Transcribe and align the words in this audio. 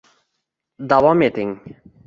davom 0.93 1.23
eting 1.29 1.55
👇👇👇 1.61 1.79